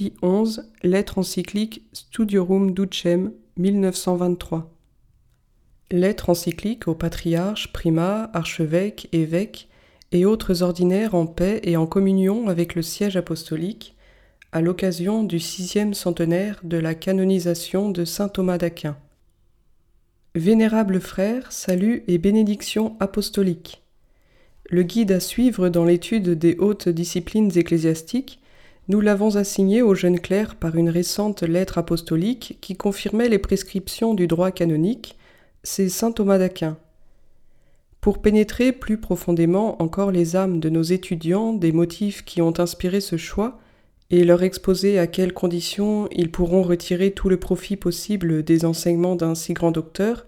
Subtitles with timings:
[0.00, 4.74] Pie XI, lettre encyclique Studiorum Ducem, 1923.
[5.90, 9.68] Lettre encyclique aux patriarches, primats, archevêques, évêques
[10.12, 13.94] et autres ordinaires en paix et en communion avec le siège apostolique,
[14.52, 18.96] à l'occasion du sixième centenaire de la canonisation de saint Thomas d'Aquin.
[20.34, 23.82] Vénérables frères, salut et bénédiction apostolique.
[24.70, 28.39] Le guide à suivre dans l'étude des hautes disciplines ecclésiastiques
[28.90, 34.14] nous l'avons assigné au jeune clerc par une récente lettre apostolique qui confirmait les prescriptions
[34.14, 35.16] du droit canonique,
[35.62, 36.76] c'est saint Thomas d'Aquin.
[38.00, 43.00] Pour pénétrer plus profondément encore les âmes de nos étudiants des motifs qui ont inspiré
[43.00, 43.60] ce choix,
[44.10, 49.14] et leur exposer à quelles conditions ils pourront retirer tout le profit possible des enseignements
[49.14, 50.26] d'un si grand docteur,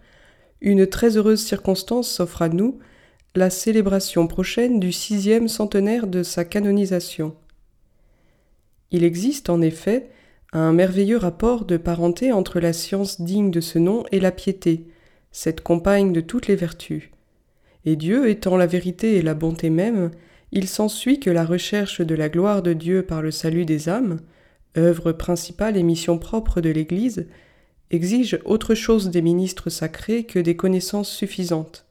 [0.61, 2.79] une très heureuse circonstance s'offre à nous,
[3.35, 7.35] la célébration prochaine du sixième centenaire de sa canonisation.
[8.93, 10.11] Il existe en effet
[10.53, 14.87] un merveilleux rapport de parenté entre la science digne de ce nom et la piété,
[15.33, 17.11] cette compagne de toutes les vertus.
[17.87, 20.11] Et Dieu étant la vérité et la bonté même,
[20.53, 24.21] il s'ensuit que la recherche de la gloire de Dieu par le salut des âmes,
[24.77, 27.27] œuvre principale et mission propre de l'Église,
[27.91, 31.87] exige autre chose des ministres sacrés que des connaissances suffisantes.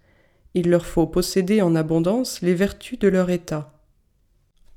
[0.53, 3.80] Il leur faut posséder en abondance les vertus de leur état.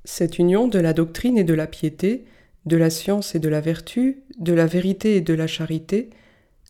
[0.05, 2.25] Cette union de la doctrine et de la piété,
[2.67, 6.11] de la science et de la vertu, de la vérité et de la charité,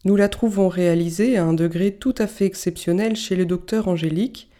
[0.05, 4.51] nous la trouvons réalisée à un degré tout à fait exceptionnel chez le docteur Angélique,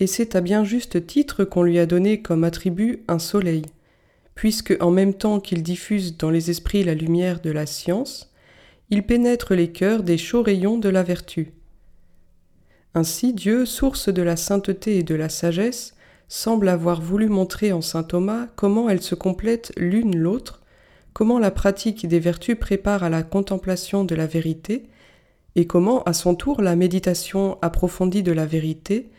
[0.00, 3.62] et c'est à bien juste titre qu'on lui a donné comme attribut un soleil,
[4.34, 8.32] puisque en même temps qu'il diffuse dans les esprits la lumière de la science,
[8.90, 11.52] il pénètre les cœurs des chauds rayons de la vertu.
[12.94, 15.95] Ainsi Dieu, source de la sainteté et de la sagesse,
[16.28, 20.62] semble avoir voulu montrer en saint Thomas comment elles se complètent l'une l'autre,
[21.12, 24.88] comment la pratique des vertus prépare à la contemplation de la vérité,
[25.54, 29.10] et comment à son tour la méditation approfondie de la vérité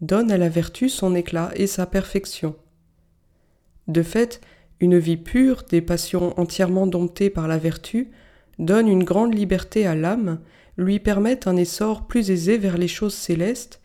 [0.00, 2.56] donne à la vertu son éclat et sa perfection.
[3.86, 4.40] De fait,
[4.80, 8.10] une vie pure, des passions entièrement domptées par la vertu,
[8.58, 10.40] donne une grande liberté à l'âme,
[10.76, 13.80] lui permet un essor plus aisé vers les choses célestes,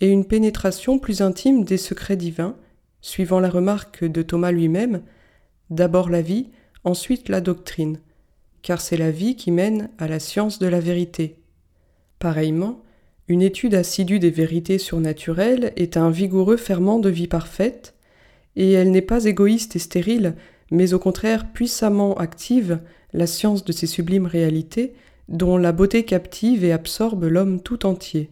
[0.00, 2.56] et une pénétration plus intime des secrets divins,
[3.00, 5.02] suivant la remarque de Thomas lui-même,
[5.70, 6.48] d'abord la vie,
[6.84, 7.98] ensuite la doctrine,
[8.62, 11.38] car c'est la vie qui mène à la science de la vérité.
[12.18, 12.82] Pareillement,
[13.28, 17.94] une étude assidue des vérités surnaturelles est un vigoureux ferment de vie parfaite,
[18.56, 20.34] et elle n'est pas égoïste et stérile,
[20.70, 22.80] mais au contraire puissamment active
[23.12, 24.94] la science de ces sublimes réalités
[25.28, 28.30] dont la beauté captive et absorbe l'homme tout entier.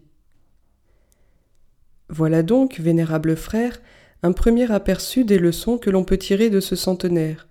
[2.15, 3.81] Voilà donc, vénérable frère,
[4.23, 7.49] un premier aperçu des leçons que l'on peut tirer de ce centenaire.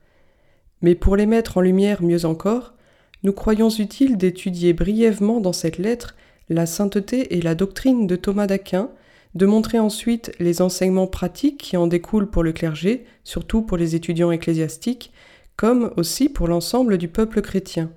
[0.84, 2.76] Mais pour les mettre en lumière mieux encore,
[3.24, 6.16] nous croyons utile d'étudier brièvement dans cette lettre
[6.48, 8.92] la sainteté et la doctrine de Thomas d'Aquin,
[9.34, 13.96] de montrer ensuite les enseignements pratiques qui en découlent pour le clergé, surtout pour les
[13.96, 15.12] étudiants ecclésiastiques,
[15.56, 17.90] comme aussi pour l'ensemble du peuple chrétien.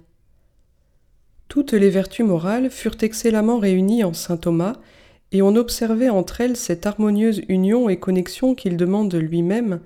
[1.49, 4.77] Toutes les vertus morales furent excellemment réunies en saint Thomas,
[5.35, 9.81] et on observait entre elles cette harmonieuse union et connexion qu'il demande lui-même,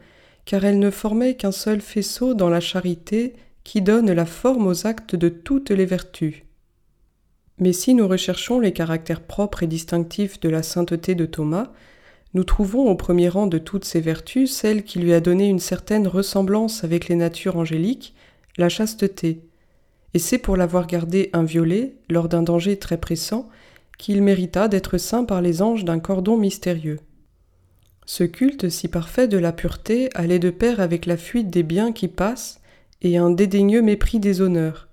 [0.44, 3.32] car elles ne formaient qu'un seul faisceau dans la charité
[3.64, 6.42] qui donne la forme aux actes de toutes les vertus.
[7.58, 11.72] Mais si nous recherchons les caractères propres et distinctifs de la sainteté de Thomas,
[12.34, 15.60] nous trouvons au premier rang de toutes ces vertus celle qui lui a donné une
[15.60, 18.14] certaine ressemblance avec les natures angéliques,
[18.58, 19.40] la chasteté.
[20.12, 23.48] Et c'est pour l'avoir gardée inviolée, lors d'un danger très pressant,
[23.98, 27.00] qu'il mérita d'être saint par les anges d'un cordon mystérieux.
[28.06, 31.92] Ce culte si parfait de la pureté allait de pair avec la fuite des biens
[31.92, 32.60] qui passent
[33.02, 34.88] et un dédaigneux mépris des honneurs.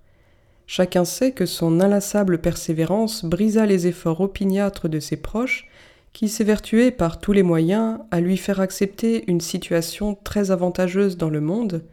[0.68, 5.70] Chacun sait que son inlassable persévérance brisa les efforts opiniâtres de ses proches,
[6.12, 11.30] qui s'évertuaient par tous les moyens à lui faire accepter une situation très avantageuse dans
[11.30, 11.84] le monde,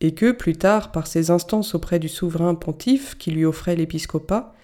[0.00, 4.54] et que, plus tard, par ses instances auprès du souverain pontife qui lui offrait l'épiscopat,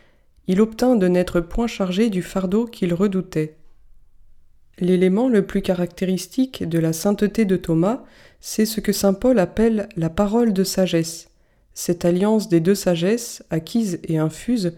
[0.47, 3.57] il obtint de n'être point chargé du fardeau qu'il redoutait.
[4.79, 8.03] L'élément le plus caractéristique de la sainteté de Thomas,
[8.41, 11.31] c'est ce que saint Paul appelle la parole de sagesse,
[11.75, 14.75] cette alliance des deux sagesses, acquises et infuses,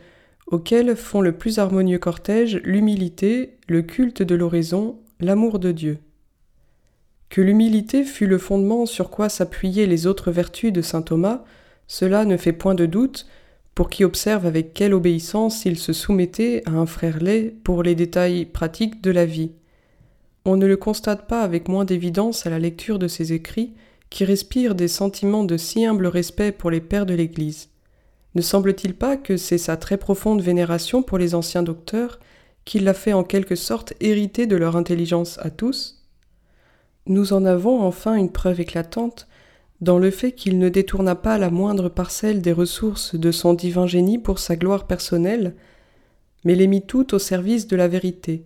[0.47, 5.99] auxquelles font le plus harmonieux cortège l'humilité, le culte de l'oraison, l'amour de Dieu.
[7.29, 11.43] Que l'humilité fut le fondement sur quoi s'appuyaient les autres vertus de saint Thomas,
[11.89, 13.27] cela ne fait point de doute,
[13.77, 17.95] pour qui observe avec quelle obéissance il se soumettait à un frère laid pour les
[17.95, 19.53] détails pratiques de la vie.
[20.47, 23.75] On ne le constate pas avec moins d'évidence à la lecture de ses écrits
[24.09, 27.69] qui respire des sentiments de si humble respect pour les pères de l'Église.
[28.35, 32.19] Ne semble-t-il pas que c'est sa très profonde vénération pour les anciens docteurs
[32.65, 36.03] qui l'a fait en quelque sorte hériter de leur intelligence à tous?
[37.05, 39.29] Nous en avons enfin une preuve éclatante
[39.81, 43.87] dans le fait qu'il ne détourna pas la moindre parcelle des ressources de son divin
[43.87, 45.55] génie pour sa gloire personnelle,
[46.45, 48.45] mais les mit toutes au service de la vérité.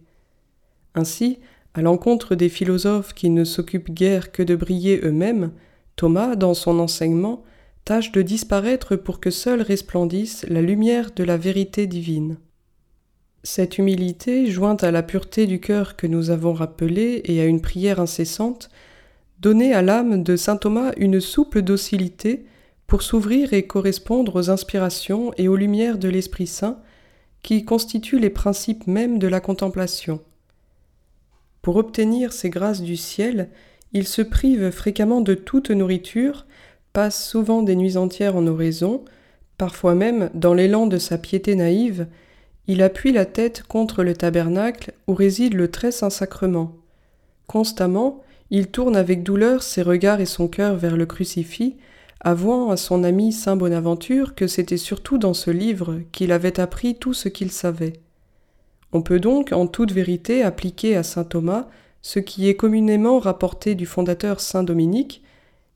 [0.94, 1.38] Ainsi,
[1.75, 5.53] à l'encontre des philosophes qui ne s'occupent guère que de briller eux-mêmes,
[5.97, 7.44] Thomas, dans son enseignement,
[7.85, 12.38] tâche de disparaître pour que seule resplendisse la lumière de la vérité divine.
[13.43, 17.62] Cette humilité, jointe à la pureté du cœur que nous avons rappelée et à une
[17.62, 18.69] prière incessante,
[19.41, 22.45] donnait à l'âme de saint Thomas une souple docilité
[22.87, 26.79] pour s'ouvrir et correspondre aux inspirations et aux lumières de l'Esprit Saint
[27.43, 30.21] qui constituent les principes mêmes de la contemplation.
[31.63, 33.49] Pour obtenir ces grâces du ciel,
[33.93, 36.47] il se prive fréquemment de toute nourriture,
[36.93, 39.05] passe souvent des nuits entières en oraison,
[39.57, 42.07] parfois même, dans l'élan de sa piété naïve,
[42.67, 46.77] il appuie la tête contre le tabernacle où réside le très saint sacrement.
[47.47, 51.76] Constamment, il tourne avec douleur ses regards et son cœur vers le crucifix,
[52.20, 56.97] avouant à son ami saint Bonaventure que c'était surtout dans ce livre qu'il avait appris
[56.97, 57.94] tout ce qu'il savait.
[58.93, 61.69] On peut donc en toute vérité appliquer à saint Thomas
[62.02, 65.23] ce qui est communément rapporté du fondateur saint Dominique,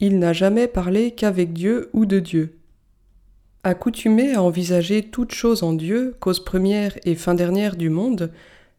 [0.00, 2.58] il n'a jamais parlé qu'avec Dieu ou de Dieu.
[3.62, 8.32] Accoutumé à envisager toute chose en Dieu, cause première et fin dernière du monde,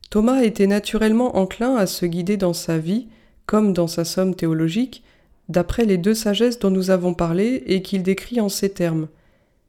[0.09, 3.07] Thomas était naturellement enclin à se guider dans sa vie,
[3.45, 5.03] comme dans sa somme théologique,
[5.49, 9.07] d'après les deux sagesses dont nous avons parlé et qu'il décrit en ces termes.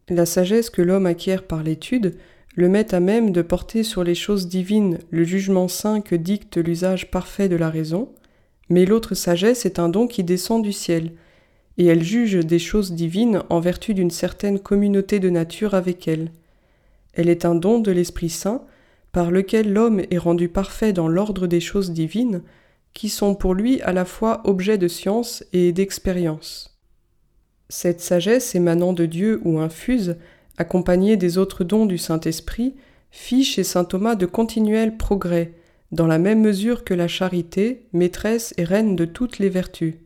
[0.08, 2.16] La sagesse que l'homme acquiert par l'étude
[2.54, 6.56] le met à même de porter sur les choses divines le jugement saint que dicte
[6.56, 8.08] l'usage parfait de la raison,
[8.70, 11.12] mais l'autre sagesse est un don qui descend du ciel,
[11.76, 16.30] et elle juge des choses divines en vertu d'une certaine communauté de nature avec elle.
[17.12, 18.62] Elle est un don de l'Esprit Saint,
[19.12, 22.42] par lequel l'homme est rendu parfait dans l'ordre des choses divines,
[22.96, 26.78] qui sont pour lui à la fois objet de science et d'expérience.
[27.68, 30.16] Cette sagesse émanant de Dieu ou infuse,
[30.56, 32.74] accompagnée des autres dons du Saint-Esprit,
[33.10, 35.52] fit chez saint Thomas de continuels progrès,
[35.92, 39.96] dans la même mesure que la charité, maîtresse et reine de toutes les vertus.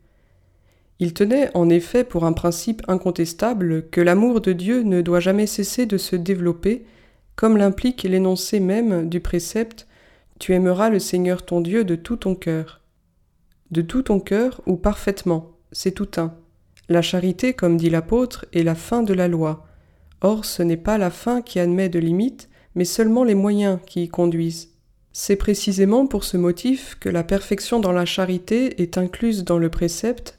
[0.98, 5.46] Il tenait en effet pour un principe incontestable que l'amour de Dieu ne doit jamais
[5.46, 6.84] cesser de se développer,
[7.36, 9.86] comme l'implique l'énoncé même du précepte
[10.40, 12.79] Tu aimeras le Seigneur ton Dieu de tout ton cœur.
[13.70, 16.34] De tout ton cœur ou parfaitement, c'est tout un.
[16.88, 19.66] La charité, comme dit l'apôtre, est la fin de la loi.
[20.22, 24.04] Or ce n'est pas la fin qui admet de limites, mais seulement les moyens qui
[24.04, 24.70] y conduisent.
[25.12, 29.70] C'est précisément pour ce motif que la perfection dans la charité est incluse dans le
[29.70, 30.36] précepte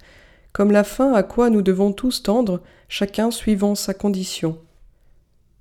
[0.53, 4.57] comme la fin à quoi nous devons tous tendre, chacun suivant sa condition.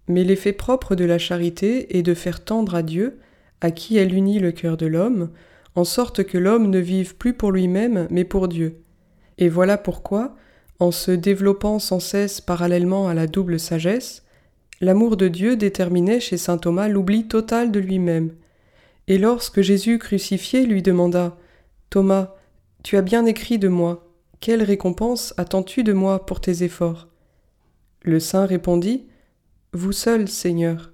[0.08, 3.18] Mais l'effet propre de la charité est de faire tendre à Dieu,
[3.60, 5.30] à qui elle unit le cœur de l'homme,
[5.74, 8.82] en sorte que l'homme ne vive plus pour lui-même, mais pour Dieu.
[9.38, 10.36] Et voilà pourquoi,
[10.78, 14.24] en se développant sans cesse parallèlement à la double sagesse,
[14.80, 18.32] l'amour de Dieu déterminait chez saint Thomas l'oubli total de lui-même.
[19.06, 21.36] Et lorsque Jésus crucifié lui demanda
[21.90, 22.34] Thomas,
[22.82, 24.06] tu as bien écrit de moi,
[24.40, 27.08] quelle récompense attends-tu de moi pour tes efforts?
[28.02, 29.06] Le saint répondit
[29.74, 30.92] Vous seul, Seigneur.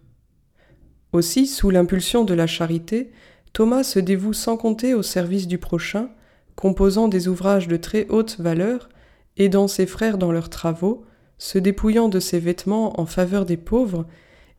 [1.12, 3.12] Aussi, sous l'impulsion de la charité,
[3.56, 6.10] Thomas se dévoue sans compter au service du prochain,
[6.56, 8.90] composant des ouvrages de très haute valeur,
[9.38, 11.06] aidant ses frères dans leurs travaux,
[11.38, 14.04] se dépouillant de ses vêtements en faveur des pauvres,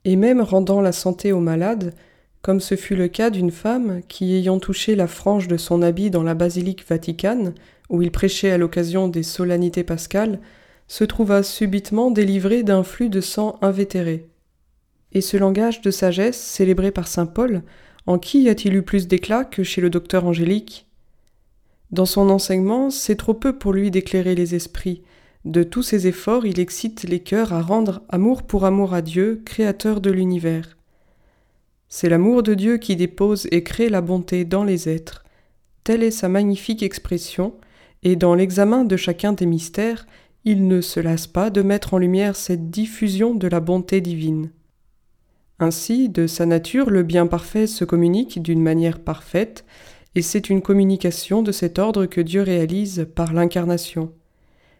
[0.03, 1.93] et même rendant la santé aux malades,
[2.41, 6.09] comme ce fut le cas d'une femme qui, ayant touché la frange de son habit
[6.09, 7.53] dans la basilique vaticane,
[7.91, 10.39] où il prêchait à l'occasion des solennités pascales,
[10.87, 14.27] se trouva subitement délivré d'un flux de sang invétéré.
[15.11, 17.61] Et ce langage de sagesse célébré par saint Paul,
[18.07, 20.87] en qui a-t-il eu plus d'éclat que chez le docteur Angélique?
[21.91, 25.03] Dans son enseignement, c'est trop peu pour lui d'éclairer les esprits.
[25.43, 29.41] De tous ses efforts, il excite les cœurs à rendre amour pour amour à Dieu,
[29.45, 30.77] créateur de l'univers.
[31.89, 35.25] C'est l'amour de Dieu qui dépose et crée la bonté dans les êtres.
[35.83, 37.53] Telle est sa magnifique expression,
[38.03, 40.05] et dans l'examen de chacun des mystères,
[40.45, 44.49] il ne se lasse pas de mettre en lumière cette diffusion de la bonté divine.
[45.59, 49.65] Ainsi, de sa nature, le bien parfait se communique d'une manière parfaite,
[50.15, 54.11] et c'est une communication de cet ordre que Dieu réalise par l'incarnation.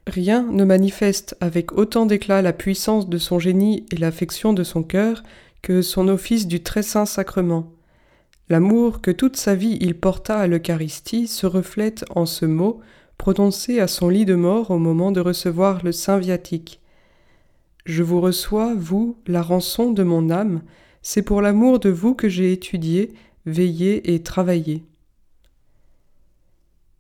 [0.08, 4.84] Rien ne manifeste avec autant d'éclat la puissance de son génie et l'affection de son
[4.84, 5.24] cœur
[5.62, 7.74] que son office du très saint sacrement.
[8.50, 12.80] L'amour que toute sa vie il porta à l'Eucharistie se reflète en ce mot
[13.18, 16.80] prononcée à son lit de mort au moment de recevoir le Saint Viatique.
[17.88, 20.62] Je vous reçois, vous, la rançon de mon âme,
[21.02, 23.14] c'est pour l'amour de vous que j'ai étudié,
[23.46, 24.84] veillé et travaillé.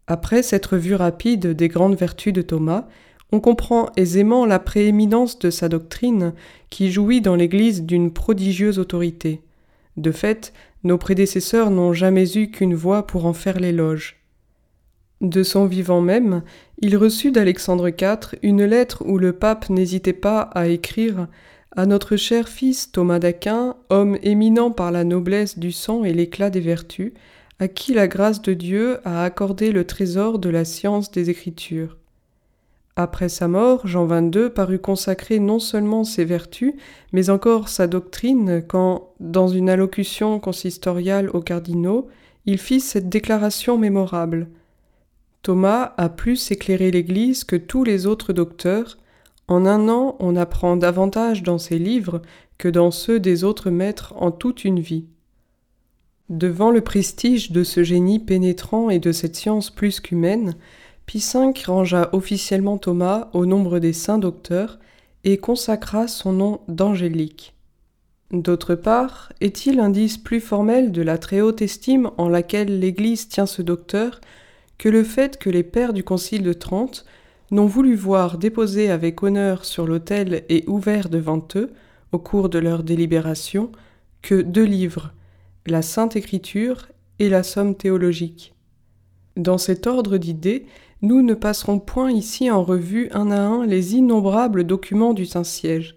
[0.08, 2.88] Après cette vue rapide des grandes vertus de Thomas,
[3.34, 6.34] on comprend aisément la prééminence de sa doctrine
[6.70, 9.42] qui jouit dans l'Église d'une prodigieuse autorité.
[9.98, 10.54] De fait,
[10.86, 14.17] nos prédécesseurs n'ont jamais eu qu'une voix pour en faire l'éloge.
[15.22, 16.44] De son vivant même,
[16.80, 21.28] il reçut d'Alexandre IV une lettre où le pape n'hésitait pas à écrire
[21.76, 26.50] à notre cher fils Thomas d'Aquin, homme éminent par la noblesse du sang et l'éclat
[26.50, 27.14] des vertus,
[27.60, 31.98] à qui la grâce de Dieu a accordé le trésor de la science des Écritures.
[32.96, 36.74] Après sa mort, Jean XXII parut consacrer non seulement ses vertus,
[37.14, 42.08] mais encore sa doctrine quand, dans une allocution consistoriale aux cardinaux,
[42.48, 44.48] il fit cette déclaration mémorable.
[45.48, 48.98] Thomas a plus éclairé l'Église que tous les autres docteurs.
[49.48, 52.22] En un an, on apprend davantage dans ses livres
[52.58, 55.06] que dans ceux des autres maîtres en toute une vie.
[56.28, 60.56] Devant le prestige de ce génie pénétrant et de cette science plus qu'humaine,
[61.06, 64.80] Pie V rangea officiellement Thomas au nombre des saints docteurs
[65.24, 67.56] et consacra son nom d'angélique.
[68.32, 73.46] D'autre part, est-il indice plus formel de la très haute estime en laquelle l'Église tient
[73.46, 74.20] ce docteur
[74.78, 77.06] que le fait que les pères du Concile de Trente
[77.52, 81.72] n'ont voulu voir déposer avec honneur sur l'autel et ouvert devant eux,
[82.12, 83.72] au cours de leur délibération,
[84.22, 85.14] que deux livres,
[85.66, 86.88] la Sainte Écriture
[87.20, 88.54] et la Somme théologique.
[89.36, 90.66] Dans cet ordre d'idées,
[91.02, 95.96] nous ne passerons point ici en revue un à un les innombrables documents du Saint-Siège.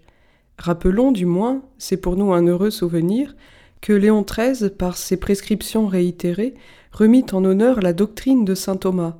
[0.57, 3.35] Rappelons du moins, c'est pour nous un heureux souvenir,
[3.81, 6.53] que Léon XIII, par ses prescriptions réitérées,
[6.91, 9.15] remit en honneur la doctrine de saint Thomas.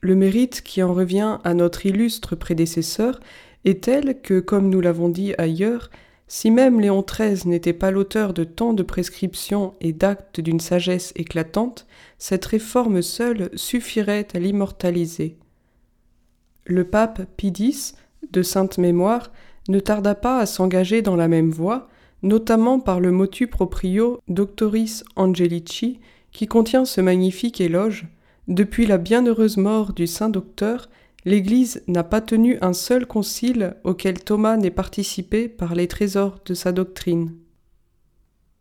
[0.00, 3.18] Le mérite qui en revient à notre illustre prédécesseur
[3.64, 5.90] est tel que, comme nous l'avons dit ailleurs,
[6.28, 11.12] si même Léon XIII n'était pas l'auteur de tant de prescriptions et d'actes d'une sagesse
[11.16, 11.86] éclatante,
[12.18, 15.38] cette réforme seule suffirait à l'immortaliser.
[16.66, 17.94] Le pape Pie X,
[18.30, 19.32] de sainte mémoire,
[19.68, 21.88] ne tarda pas à s'engager dans la même voie,
[22.22, 25.98] notamment par le motu proprio Doctoris Angelici,
[26.38, 28.06] qui contient ce magnifique éloge.
[28.46, 30.88] Depuis la bienheureuse mort du saint docteur,
[31.24, 36.54] l'Église n'a pas tenu un seul concile auquel Thomas n'ait participé par les trésors de
[36.54, 37.34] sa doctrine.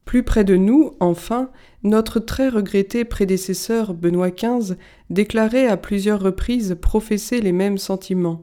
[0.05, 1.51] Plus près de nous, enfin,
[1.83, 4.75] notre très regretté prédécesseur Benoît XV
[5.11, 8.41] déclarait à plusieurs reprises professer les mêmes sentiments.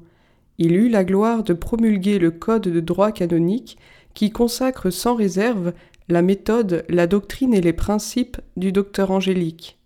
[0.58, 3.78] Il eut la gloire de promulguer le code de droit canonique
[4.14, 5.72] qui consacre sans réserve
[6.08, 9.78] la méthode, la doctrine et les principes du docteur angélique.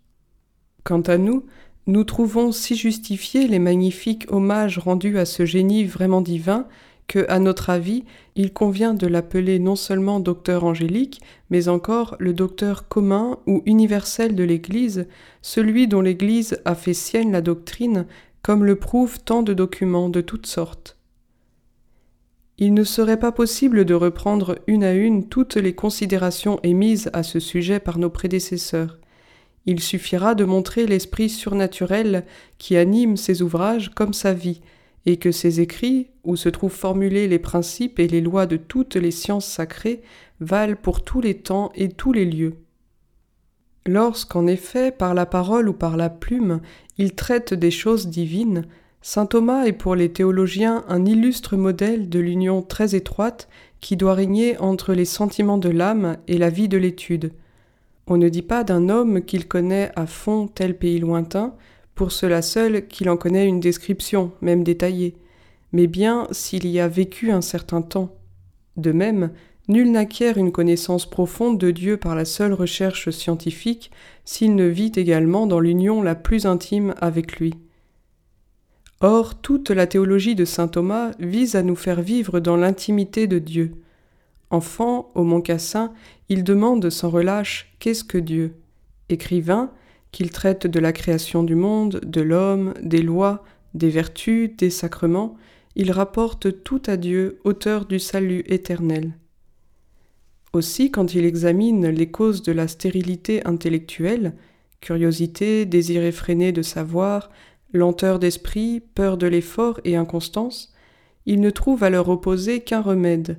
[0.85, 1.45] Quant à nous,
[1.87, 6.67] nous trouvons si justifiés les magnifiques hommages rendus à ce génie vraiment divin
[7.07, 8.05] que, à notre avis,
[8.37, 14.35] il convient de l'appeler non seulement docteur angélique, mais encore le docteur commun ou universel
[14.35, 15.07] de l'Église,
[15.41, 18.07] celui dont l'Église a fait sienne la doctrine,
[18.43, 20.98] comme le prouvent tant de documents de toutes sortes.
[22.59, 27.23] Il ne serait pas possible de reprendre une à une toutes les considérations émises à
[27.23, 28.99] ce sujet par nos prédécesseurs.
[29.65, 32.25] Il suffira de montrer l'esprit surnaturel
[32.59, 34.61] qui anime ses ouvrages comme sa vie,
[35.07, 38.97] et que ses écrits, où se trouvent formulés les principes et les lois de toutes
[38.97, 40.03] les sciences sacrées,
[40.41, 42.57] valent pour tous les temps et tous les lieux.
[43.87, 46.61] Lorsqu'en effet, par la parole ou par la plume,
[46.99, 48.67] il traite des choses divines,
[49.01, 53.49] Saint Thomas est pour les théologiens un illustre modèle de l'union très étroite
[53.81, 57.33] qui doit régner entre les sentiments de l'âme et la vie de l'étude.
[58.09, 61.55] On ne dit pas d'un homme qu'il connaît à fond tel pays lointain,
[61.95, 65.15] pour cela seul qu'il en connaît une description, même détaillée,
[65.73, 68.17] mais bien s'il y a vécu un certain temps.
[68.77, 69.31] De même,
[69.69, 73.91] nul n'acquiert une connaissance profonde de Dieu par la seule recherche scientifique
[74.25, 77.55] s'il ne vit également dans l'union la plus intime avec lui.
[79.01, 83.39] Or, toute la théologie de saint Thomas vise à nous faire vivre dans l'intimité de
[83.39, 83.75] Dieu.
[84.51, 85.93] Enfant, au Mont-Cassin,
[86.29, 88.55] il demande sans relâche Qu'est-ce que Dieu?
[89.09, 89.71] Écrivain,
[90.11, 95.37] qu'il traite de la création du monde, de l'homme, des lois, des vertus, des sacrements,
[95.77, 99.13] il rapporte tout à Dieu, auteur du salut éternel.
[100.53, 104.33] Aussi, quand il examine les causes de la stérilité intellectuelle,
[104.81, 107.31] curiosité, désir effréné de savoir,
[107.73, 110.73] lenteur d'esprit, peur de l'effort et inconstance,
[111.27, 113.39] il ne trouve à leur opposer qu'un remède,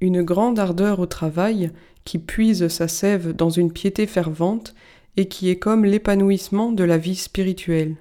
[0.00, 1.70] une grande ardeur au travail
[2.04, 4.74] qui puise sa sève dans une piété fervente
[5.16, 7.96] et qui est comme l'épanouissement de la vie spirituelle.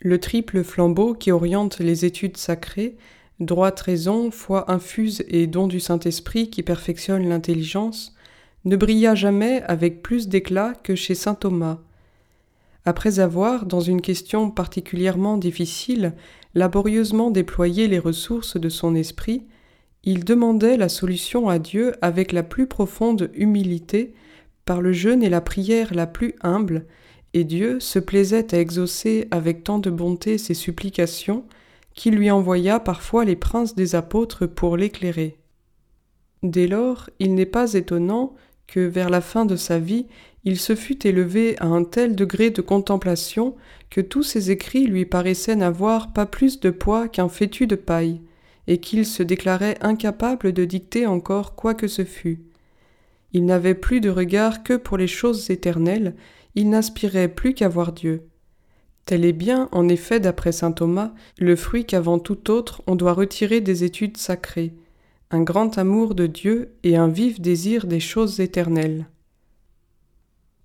[0.00, 2.96] Le triple flambeau qui oriente les études sacrées,
[3.40, 8.14] droite raison, foi infuse et don du Saint-Esprit qui perfectionne l'intelligence,
[8.64, 11.78] ne brilla jamais avec plus d'éclat que chez saint Thomas.
[12.84, 16.14] Après avoir, dans une question particulièrement difficile,
[16.54, 19.46] laborieusement déployé les ressources de son esprit,
[20.04, 24.14] il demandait la solution à Dieu avec la plus profonde humilité,
[24.64, 26.86] par le jeûne et la prière la plus humble,
[27.34, 31.44] et Dieu se plaisait à exaucer avec tant de bonté ses supplications
[31.94, 35.36] qu'il lui envoya parfois les princes des apôtres pour l'éclairer.
[36.42, 38.34] Dès lors, il n'est pas étonnant
[38.66, 40.06] que, vers la fin de sa vie,
[40.48, 43.54] il se fût élevé à un tel degré de contemplation
[43.90, 48.22] que tous ses écrits lui paraissaient n'avoir pas plus de poids qu'un fétu de paille,
[48.66, 52.40] et qu'il se déclarait incapable de dicter encore quoi que ce fût.
[53.34, 56.14] Il n'avait plus de regard que pour les choses éternelles,
[56.54, 58.22] il n'aspirait plus qu'à voir Dieu.
[59.04, 63.12] Tel est bien, en effet, d'après saint Thomas, le fruit qu'avant tout autre on doit
[63.12, 64.72] retirer des études sacrées,
[65.30, 69.08] un grand amour de Dieu et un vif désir des choses éternelles.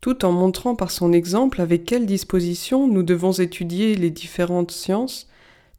[0.03, 5.29] Tout en montrant par son exemple avec quelle disposition nous devons étudier les différentes sciences,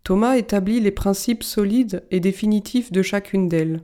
[0.03, 3.83] Thomas établit les principes solides et définitifs de chacune d'elles.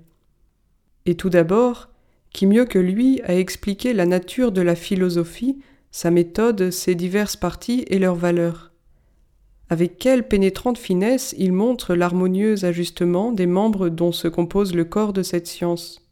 [1.05, 1.91] Et tout d'abord,
[2.33, 5.59] qui mieux que lui a expliqué la nature de la philosophie,
[5.91, 8.73] sa méthode, ses diverses parties et leurs valeurs.
[9.69, 15.13] Avec quelle pénétrante finesse il montre l'harmonieux ajustement des membres dont se compose le corps
[15.13, 16.09] de cette science.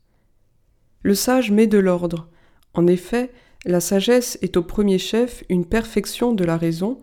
[1.01, 2.29] Le sage met de l'ordre.
[2.75, 3.31] En effet,
[3.65, 7.01] la sagesse est au premier chef une perfection de la raison,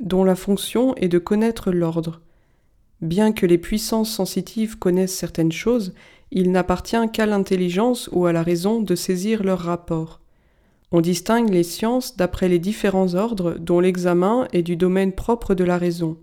[0.00, 2.20] dont la fonction est de connaître l'ordre.
[3.00, 5.94] Bien que les puissances sensitives connaissent certaines choses,
[6.30, 10.20] il n'appartient qu'à l'intelligence ou à la raison de saisir leur rapport.
[10.90, 15.64] On distingue les sciences d'après les différents ordres dont l'examen est du domaine propre de
[15.64, 16.18] la raison.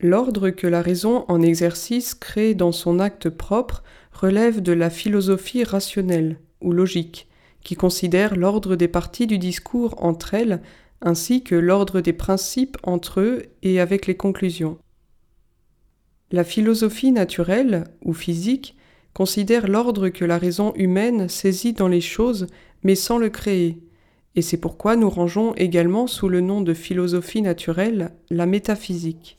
[0.00, 3.82] L'ordre que la raison en exercice crée dans son acte propre
[4.12, 7.27] relève de la philosophie rationnelle ou logique,
[7.62, 10.60] qui considère l'ordre des parties du discours entre elles
[11.00, 14.78] ainsi que l'ordre des principes entre eux et avec les conclusions.
[16.30, 18.76] La philosophie naturelle ou physique
[19.14, 22.46] considère l'ordre que la raison humaine saisit dans les choses
[22.82, 23.78] mais sans le créer,
[24.36, 29.38] et c'est pourquoi nous rangeons également sous le nom de philosophie naturelle la métaphysique.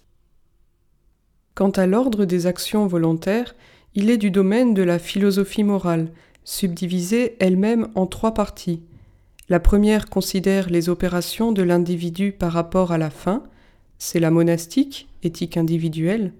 [1.55, 3.55] Quant à l'ordre des actions volontaires,
[3.95, 6.12] il est du domaine de la philosophie morale,
[6.49, 8.81] subdivisée elle-même en trois parties.
[9.49, 13.43] La première considère les opérations de l'individu par rapport à la fin,
[13.99, 16.33] c'est la monastique, éthique individuelle,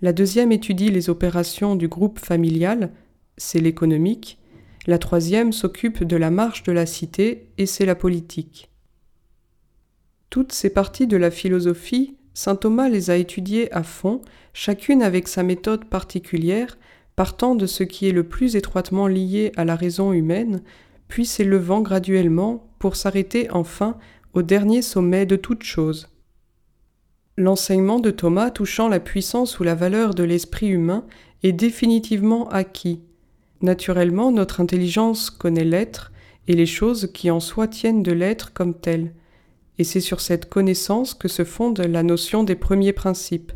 [0.00, 2.92] la deuxième étudie les opérations du groupe familial,
[3.36, 4.38] c'est l'économique.
[4.86, 8.70] La troisième s'occupe de la marche de la cité, et c'est la politique.
[10.30, 15.26] Toutes ces parties de la philosophie, saint Thomas les a étudiées à fond, chacune avec
[15.26, 16.78] sa méthode particulière,
[17.16, 20.62] partant de ce qui est le plus étroitement lié à la raison humaine,
[21.08, 23.96] puis s'élevant graduellement pour s'arrêter enfin
[24.34, 26.08] au dernier sommet de toute chose.
[27.38, 31.04] L'enseignement de Thomas touchant la puissance ou la valeur de l'esprit humain
[31.42, 33.00] est définitivement acquis.
[33.62, 36.12] Naturellement, notre intelligence connaît l'être
[36.48, 39.12] et les choses qui en soi tiennent de l'être comme tel,
[39.78, 43.52] et c'est sur cette connaissance que se fonde la notion des premiers principes.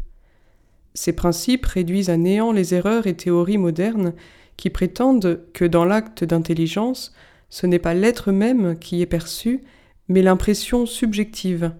[0.94, 4.14] Ces principes réduisent à néant les erreurs et théories modernes
[4.56, 7.14] qui prétendent que dans l'acte d'intelligence,
[7.48, 9.62] ce n'est pas l'être même qui est perçu,
[10.08, 11.72] mais l'impression subjective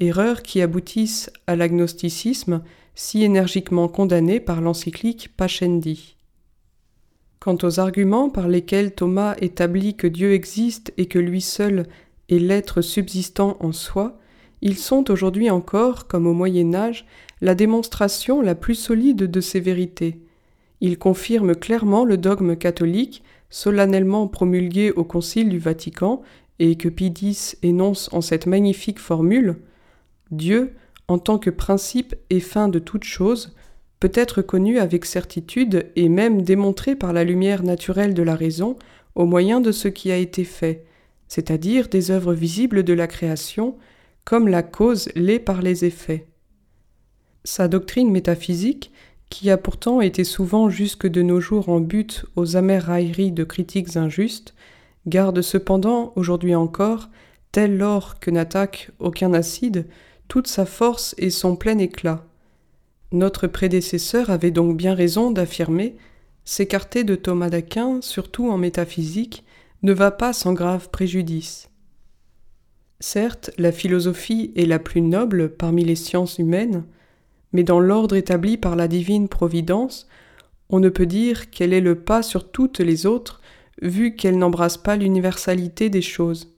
[0.00, 2.62] erreurs qui aboutissent à l'agnosticisme
[2.94, 6.16] si énergiquement condamné par l'encyclique Pachendi.
[7.40, 11.86] Quant aux arguments par lesquels Thomas établit que Dieu existe et que lui seul
[12.28, 14.18] est l'être subsistant en soi,
[14.62, 17.04] ils sont aujourd'hui encore, comme au Moyen Âge,
[17.40, 20.20] la démonstration la plus solide de ces vérités.
[20.80, 26.22] Ils confirment clairement le dogme catholique, solennellement promulgué au Concile du Vatican,
[26.58, 29.56] et que Pie X énonce en cette magnifique formule
[30.30, 30.74] Dieu,
[31.08, 33.54] en tant que principe et fin de toute chose,
[34.00, 38.76] peut être connu avec certitude et même démontré par la lumière naturelle de la raison
[39.14, 40.84] au moyen de ce qui a été fait,
[41.28, 43.76] c'est-à-dire des œuvres visibles de la création,
[44.24, 46.26] comme la cause l'est par les effets.
[47.44, 48.90] Sa doctrine métaphysique,
[49.28, 53.44] qui a pourtant été souvent jusque de nos jours en but aux amères railleries de
[53.44, 54.54] critiques injustes,
[55.06, 57.10] garde cependant, aujourd'hui encore,
[57.52, 59.86] tel l'or que n'attaque aucun acide,
[60.28, 62.24] toute sa force et son plein éclat.
[63.12, 65.96] Notre prédécesseur avait donc bien raison d'affirmer
[66.46, 69.44] S'écarter de Thomas d'Aquin, surtout en métaphysique,
[69.82, 71.70] ne va pas sans grave préjudice.
[73.00, 76.84] Certes, la philosophie est la plus noble parmi les sciences humaines,
[77.54, 80.08] mais dans l'ordre établi par la divine Providence,
[80.68, 83.40] on ne peut dire qu'elle est le pas sur toutes les autres,
[83.80, 86.52] vu qu'elle n'embrasse pas l'universalité des choses.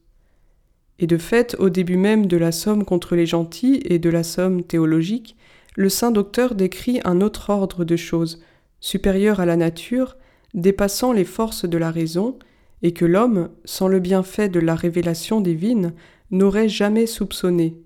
[0.99, 4.23] Et de fait, au début même de la somme contre les gentils et de la
[4.23, 5.37] somme théologique,
[5.77, 8.43] le saint docteur décrit un autre ordre de choses,
[8.81, 10.17] supérieur à la nature,
[10.55, 12.39] dépassant les forces de la raison,
[12.83, 15.93] et que l'homme, sans le bienfait de la révélation divine,
[16.31, 17.77] n'aurait jamais soupçonné.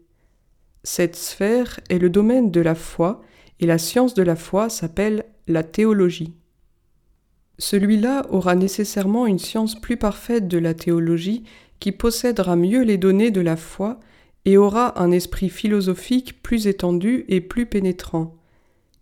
[0.82, 3.22] Cette sphère est le domaine de la foi,
[3.60, 6.32] et la science de la foi s'appelle la théologie.
[7.58, 11.44] Celui-là aura nécessairement une science plus parfaite de la théologie
[11.78, 14.00] qui possédera mieux les données de la foi
[14.46, 18.36] et aura un esprit philosophique plus étendu et plus pénétrant.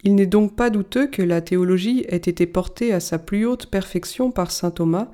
[0.02, 3.66] Il n'est donc pas douteux que la théologie ait été portée à sa plus haute
[3.66, 5.10] perfection par saint Thomas,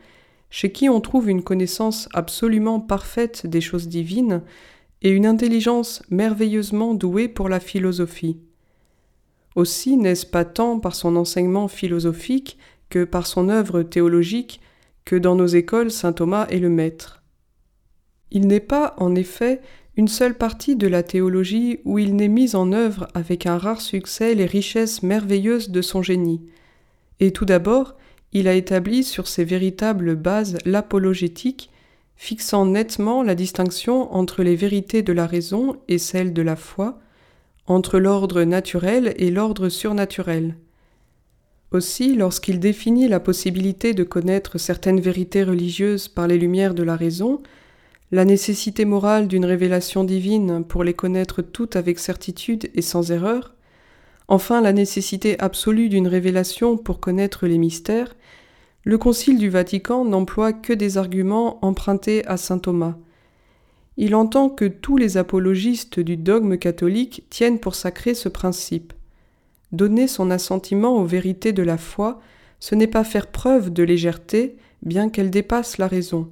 [0.51, 4.43] chez qui on trouve une connaissance absolument parfaite des choses divines,
[5.05, 8.39] et une intelligence merveilleusement douée pour la philosophie.
[9.55, 14.61] Aussi n'est-ce pas tant par son enseignement philosophique que par son œuvre théologique
[15.05, 17.23] que dans nos écoles saint Thomas est le maître.
[18.31, 19.61] Il n'est pas, en effet,
[19.97, 23.83] une seule partie de la théologie où il n'ait mis en œuvre avec un rare
[23.83, 26.41] succès les richesses merveilleuses de son génie.
[27.21, 27.95] Et tout d'abord,
[28.33, 31.71] il a établi sur ses véritables bases l'apologétique
[32.17, 36.99] fixant nettement la distinction entre les vérités de la raison et celles de la foi,
[37.67, 40.57] entre l'ordre naturel et l'ordre surnaturel.
[41.71, 46.95] Aussi, lorsqu'il définit la possibilité de connaître certaines vérités religieuses par les lumières de la
[46.95, 47.43] raison,
[48.13, 53.55] la nécessité morale d'une révélation divine pour les connaître toutes avec certitude et sans erreur,
[54.29, 58.15] enfin la nécessité absolue d'une révélation pour connaître les mystères,
[58.85, 62.97] le Concile du Vatican n'emploie que des arguments empruntés à saint Thomas.
[63.97, 68.93] Il entend que tous les apologistes du dogme catholique tiennent pour sacré ce principe.
[69.73, 72.21] Donner son assentiment aux vérités de la foi,
[72.61, 76.31] ce n'est pas faire preuve de légèreté, bien qu'elle dépasse la raison.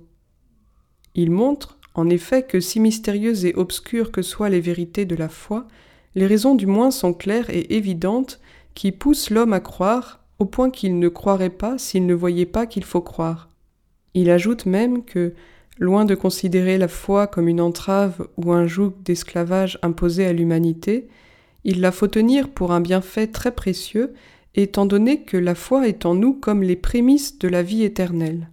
[1.15, 5.29] Il montre, en effet, que si mystérieuses et obscures que soient les vérités de la
[5.31, 5.67] foi,
[6.15, 8.41] les raisons du moins sont claires et évidentes
[8.75, 12.67] qui poussent l'homme à croire au point qu'il ne croirait pas s'il ne voyait pas
[12.67, 13.49] qu'il faut croire.
[14.13, 15.35] Il ajoute même que,
[15.79, 21.07] loin de considérer la foi comme une entrave ou un joug d'esclavage imposé à l'humanité,
[21.63, 24.15] il la faut tenir pour un bienfait très précieux,
[24.57, 28.51] étant donné que la foi est en nous comme les prémices de la vie éternelle.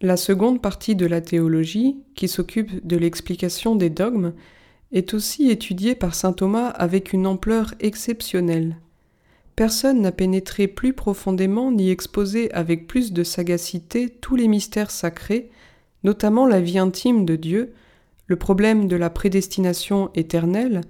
[0.00, 4.32] La seconde partie de la théologie, qui s'occupe de l'explication des dogmes,
[4.90, 8.81] est aussi étudiée par saint Thomas avec une ampleur exceptionnelle
[9.62, 15.50] personne n'a pénétré plus profondément ni exposé avec plus de sagacité tous les mystères sacrés,
[16.02, 17.72] notamment la vie intime de Dieu,
[18.26, 20.80] le problème de la prédestination éternelle,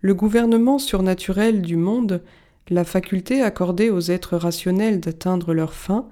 [0.00, 2.20] le gouvernement surnaturel du monde,
[2.68, 6.08] la faculté accordée aux êtres rationnels d'atteindre leur fin,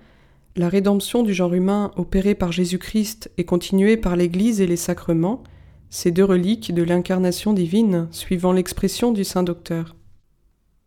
[0.54, 5.42] la rédemption du genre humain opérée par Jésus-Christ et continuée par l'Église et les sacrements,
[5.90, 9.96] ces deux reliques de l'incarnation divine suivant l'expression du Saint Docteur.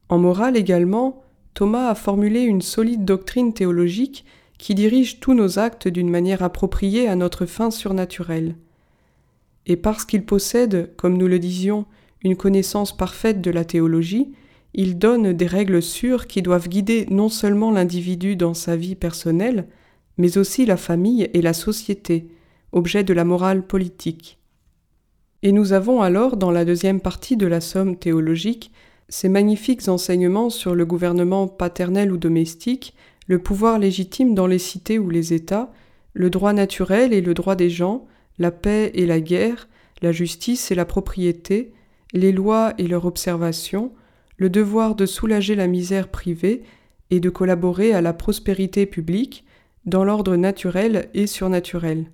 [0.09, 4.25] En morale également, Thomas a formulé une solide doctrine théologique
[4.57, 8.55] qui dirige tous nos actes d'une manière appropriée à notre fin surnaturelle.
[9.65, 11.85] Et parce qu'il possède, comme nous le disions,
[12.23, 14.31] une connaissance parfaite de la théologie,
[14.73, 19.67] il donne des règles sûres qui doivent guider non seulement l'individu dans sa vie personnelle,
[20.17, 22.27] mais aussi la famille et la société,
[22.71, 24.39] objet de la morale politique.
[25.43, 28.71] Et nous avons alors, dans la deuxième partie de la somme théologique,
[29.09, 32.93] ces magnifiques enseignements sur le gouvernement paternel ou domestique,
[33.27, 35.71] le pouvoir légitime dans les cités ou les États,
[36.13, 38.05] le droit naturel et le droit des gens,
[38.37, 39.67] la paix et la guerre,
[40.01, 41.73] la justice et la propriété,
[42.13, 43.91] les lois et leur observation,
[44.37, 46.63] le devoir de soulager la misère privée
[47.09, 49.45] et de collaborer à la prospérité publique
[49.85, 52.11] dans l'ordre naturel et surnaturel.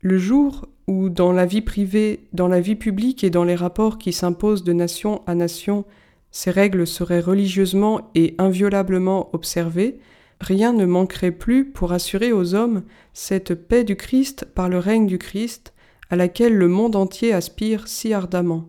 [0.00, 3.98] Le jour où dans la vie privée, dans la vie publique et dans les rapports
[3.98, 5.84] qui s'imposent de nation à nation,
[6.30, 9.98] ces règles seraient religieusement et inviolablement observées,
[10.40, 15.06] rien ne manquerait plus pour assurer aux hommes cette paix du Christ par le règne
[15.06, 15.72] du Christ,
[16.10, 18.68] à laquelle le monde entier aspire si ardemment.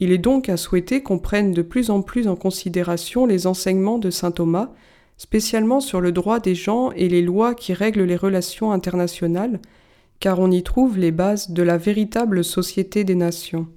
[0.00, 3.98] Il est donc à souhaiter qu'on prenne de plus en plus en considération les enseignements
[3.98, 4.70] de saint Thomas,
[5.16, 9.60] spécialement sur le droit des gens et les lois qui règlent les relations internationales,
[10.20, 13.68] car on y trouve les bases de la véritable société des nations.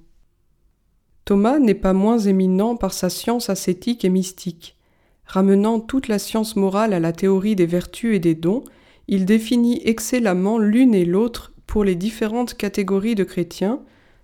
[1.24, 4.76] Thomas n'est pas moins éminent par sa science ascétique et mystique.
[5.24, 8.64] Ramenant toute la science morale à la théorie des vertus et des dons,
[9.08, 13.80] il définit excellemment l'une et l'autre pour les différentes catégories de chrétiens,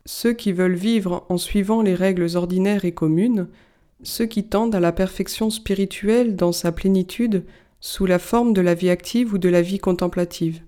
[0.07, 3.49] ceux qui veulent vivre en suivant les règles ordinaires et communes,
[4.03, 7.45] ceux qui tendent à la perfection spirituelle dans sa plénitude
[7.81, 10.63] sous la forme de la vie active ou de la vie contemplative.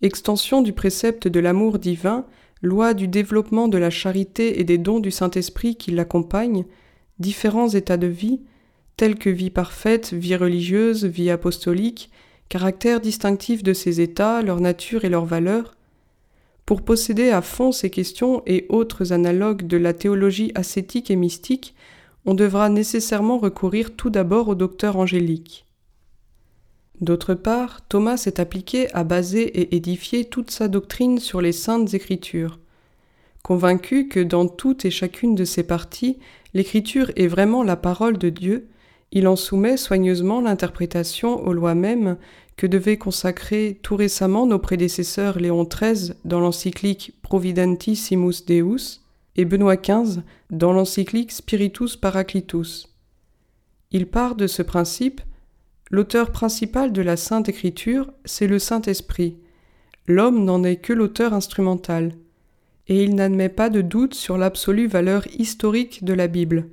[0.00, 2.24] Extension du précepte de l'amour divin,
[2.62, 6.66] loi du développement de la charité et des dons du Saint-Esprit qui l'accompagnent,
[7.18, 8.40] différents états de vie,
[8.96, 12.10] tels que vie parfaite, vie religieuse, vie apostolique,
[12.48, 15.76] caractère distinctif de ces états, leur nature et leur valeur,
[16.68, 21.74] pour posséder à fond ces questions et autres analogues de la théologie ascétique et mystique,
[22.26, 25.64] on devra nécessairement recourir tout d'abord au docteur angélique.
[27.00, 31.94] D'autre part, Thomas s'est appliqué à baser et édifier toute sa doctrine sur les saintes
[31.94, 32.58] écritures.
[33.42, 36.18] Convaincu que dans toutes et chacune de ses parties,
[36.54, 38.68] l'écriture est vraiment la parole de Dieu,
[39.12, 42.18] il en soumet soigneusement l'interprétation aux lois mêmes
[42.56, 49.00] que devaient consacrer tout récemment nos prédécesseurs Léon XIII dans l'encyclique Providentissimus Deus
[49.36, 52.92] et Benoît XV dans l'encyclique Spiritus Paraclitus.
[53.92, 55.22] Il part de ce principe
[55.90, 59.38] L'auteur principal de la Sainte Écriture, c'est le Saint-Esprit.
[60.06, 62.12] L'homme n'en est que l'auteur instrumental,
[62.88, 66.68] et il n'admet pas de doute sur l'absolue valeur historique de la Bible.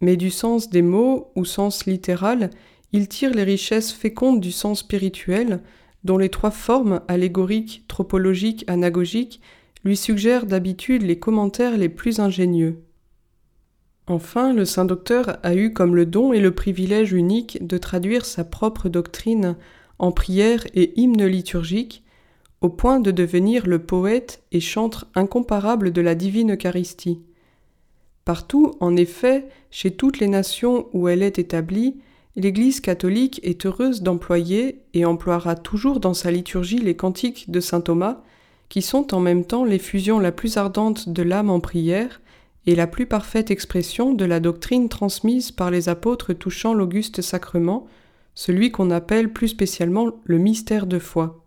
[0.00, 2.50] Mais du sens des mots ou sens littéral,
[2.92, 5.60] il tire les richesses fécondes du sens spirituel,
[6.04, 9.40] dont les trois formes allégoriques, tropologiques, anagogiques
[9.84, 12.82] lui suggèrent d'habitude les commentaires les plus ingénieux.
[14.08, 18.24] Enfin, le saint docteur a eu comme le don et le privilège unique de traduire
[18.24, 19.56] sa propre doctrine
[19.98, 22.02] en prières et hymnes liturgiques,
[22.60, 27.20] au point de devenir le poète et chantre incomparable de la divine Eucharistie.
[28.24, 31.96] Partout, en effet, chez toutes les nations où elle est établie,
[32.36, 37.80] l'Église catholique est heureuse d'employer et emploiera toujours dans sa liturgie les cantiques de saint
[37.80, 38.22] Thomas,
[38.68, 42.20] qui sont en même temps l'effusion la plus ardente de l'âme en prière
[42.66, 47.86] et la plus parfaite expression de la doctrine transmise par les apôtres touchant l'auguste sacrement,
[48.34, 51.44] celui qu'on appelle plus spécialement le mystère de foi.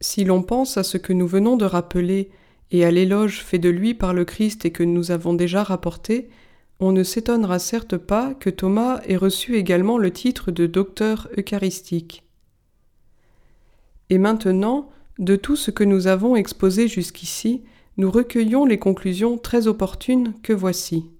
[0.00, 2.30] Si l'on pense à ce que nous venons de rappeler
[2.70, 6.28] et à l'éloge fait de lui par le Christ et que nous avons déjà rapporté,
[6.80, 12.24] on ne s'étonnera certes pas que Thomas ait reçu également le titre de docteur eucharistique.
[14.10, 17.62] Et maintenant, de tout ce que nous avons exposé jusqu'ici,
[17.96, 21.10] nous recueillons les conclusions très opportunes que voici.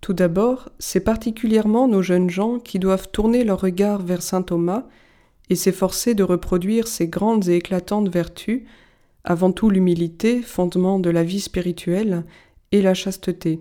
[0.00, 4.84] Tout d'abord, c'est particulièrement nos jeunes gens qui doivent tourner leur regard vers saint Thomas
[5.48, 8.64] et s'efforcer de reproduire ses grandes et éclatantes vertus,
[9.24, 12.24] avant tout l'humilité, fondement de la vie spirituelle,
[12.72, 13.60] et la chasteté.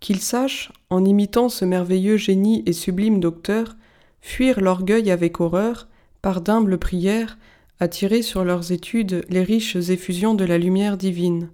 [0.00, 3.76] Qu'ils sachent, en imitant ce merveilleux génie et sublime docteur,
[4.20, 5.88] fuir l'orgueil avec horreur,
[6.20, 7.38] par d'humbles prières,
[7.80, 11.50] attirer sur leurs études les riches effusions de la lumière divine,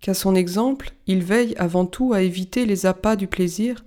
[0.00, 3.84] qu'à son exemple, ils veillent avant tout à éviter les appâts du plaisir,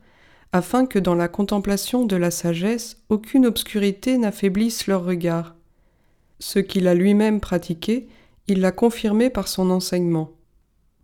[0.51, 5.55] afin que dans la contemplation de la sagesse aucune obscurité n'affaiblisse leur regard.
[6.39, 8.07] Ce qu'il a lui-même pratiqué,
[8.47, 10.31] il l'a confirmé par son enseignement.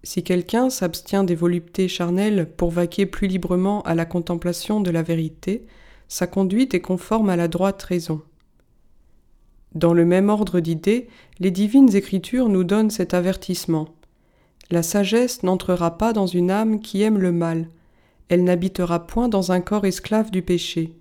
[0.03, 5.03] Si quelqu'un s'abstient des voluptés charnelles pour vaquer plus librement à la contemplation de la
[5.03, 5.65] vérité,
[6.08, 8.21] sa conduite est conforme à la droite raison.
[9.78, 13.90] Dans le même ordre d'idées, les divines écritures nous donnent cet avertissement.
[14.72, 17.70] La sagesse n'entrera pas dans une âme qui aime le mal,
[18.28, 20.94] elle n'habitera point dans un corps esclave du péché.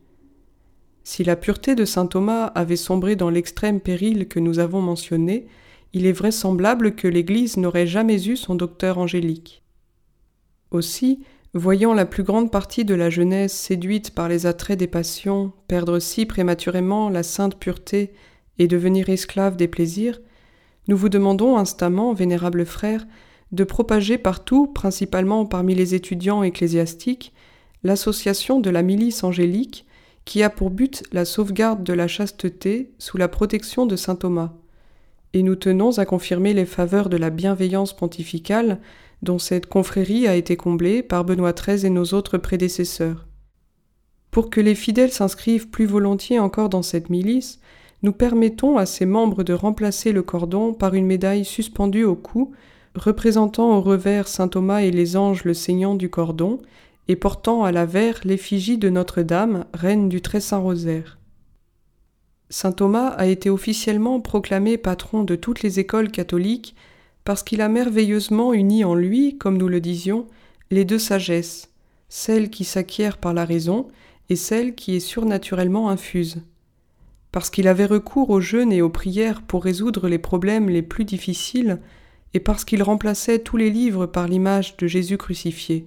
[1.05, 5.47] Si la pureté de saint Thomas avait sombré dans l'extrême péril que nous avons mentionné,
[5.95, 9.63] il est vraisemblable que l'Église n'aurait jamais eu son docteur angélique.
[10.71, 11.21] Aussi,
[11.55, 15.99] voyant la plus grande partie de la jeunesse séduite par les attraits des passions, perdre
[15.99, 18.13] si prématurément la sainte pureté
[18.59, 20.21] et devenir esclave des plaisirs,
[20.89, 23.07] nous vous demandons instamment, vénérables frères,
[23.53, 27.33] de propager partout, principalement parmi les étudiants ecclésiastiques,
[27.83, 29.87] l'association de la milice angélique
[30.25, 34.53] qui a pour but la sauvegarde de la chasteté sous la protection de saint Thomas.
[35.33, 38.81] Et nous tenons à confirmer les faveurs de la bienveillance pontificale
[39.23, 43.27] dont cette confrérie a été comblée par Benoît XIII et nos autres prédécesseurs.
[44.31, 47.61] Pour que les fidèles s'inscrivent plus volontiers encore dans cette milice,
[48.07, 52.53] nous permettons à ses membres de remplacer le cordon par une médaille suspendue au cou,
[52.95, 56.61] représentant au revers saint Thomas et les anges le saignant du cordon,
[57.09, 61.19] et portant à l'avers l'effigie de Notre-Dame, reine du Très Saint Rosaire.
[62.49, 66.77] Saint Thomas a été officiellement proclamé patron de toutes les écoles catholiques
[67.25, 70.29] parce qu'il a merveilleusement uni en lui, comme nous le disions,
[70.71, 71.73] les deux sagesses,
[72.09, 73.89] celle qui s'acquiert par la raison
[74.29, 76.41] et celle qui est surnaturellement infuse.
[77.37, 81.05] Parce qu'il avait recours au jeûne et aux prières pour résoudre les problèmes les plus
[81.05, 81.81] difficiles,
[82.33, 85.85] et parce qu'il remplaçait tous les livres par l'image de Jésus crucifié.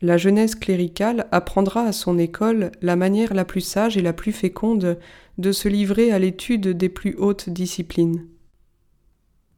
[0.00, 4.32] La jeunesse cléricale apprendra à son école la manière la plus sage et la plus
[4.32, 4.98] féconde
[5.36, 8.24] de se livrer à l'étude des plus hautes disciplines.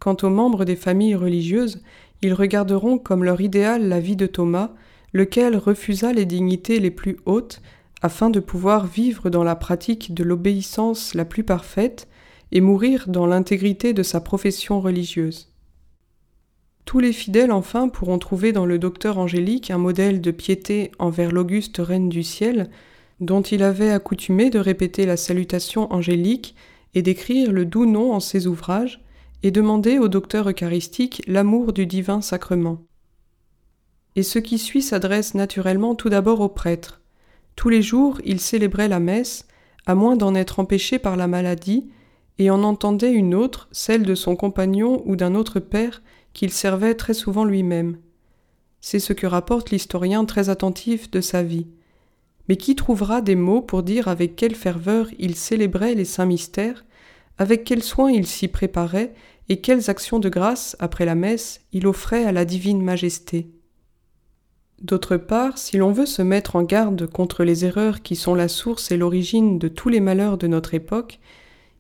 [0.01, 1.85] Quant aux membres des familles religieuses,
[2.21, 4.73] ils regarderont comme leur idéal la vie de Thomas,
[5.13, 7.63] lequel refusa les dignités les plus hautes
[8.03, 12.09] afin de pouvoir vivre dans la pratique de l'obéissance la plus parfaite
[12.53, 15.53] et mourir dans l'intégrité de sa profession religieuse.
[16.85, 21.33] Tous les fidèles enfin pourront trouver dans le docteur angélique un modèle de piété envers
[21.33, 22.71] l'auguste reine du ciel,
[23.19, 26.55] dont il avait accoutumé de répéter la salutation angélique
[26.95, 29.03] et d'écrire le doux nom en ses ouvrages,
[29.43, 32.79] et demander au docteur eucharistique l'amour du divin sacrement.
[34.15, 37.03] Et ce qui suit s'adresse naturellement tout d'abord au prêtre.
[37.57, 39.47] Tous les jours, il célébrait la messe,
[39.87, 41.89] à moins d'en être empêché par la maladie,
[42.39, 46.03] et en entendait une autre, celle de son compagnon ou d'un autre père,
[46.35, 47.97] qu'il servait très souvent lui-même.
[48.83, 51.67] C'est ce que rapporte l'historien très attentif de sa vie.
[52.49, 56.85] Mais qui trouvera des mots pour dire avec quelle ferveur il célébrait les saints mystères,
[57.39, 59.15] avec quel soin il s'y préparait
[59.49, 63.51] et quelles actions de grâce, après la messe, il offrait à la divine majesté?
[64.83, 68.49] D'autre part, si l'on veut se mettre en garde contre les erreurs qui sont la
[68.49, 71.19] source et l'origine de tous les malheurs de notre époque,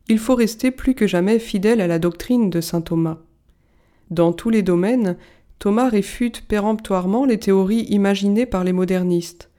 [0.08, 3.18] il faut rester plus que jamais fidèle à la doctrine de saint Thomas.
[4.10, 5.16] Dans tous les domaines,
[5.58, 9.50] Thomas réfute péremptoirement les théories imaginées par les modernistes.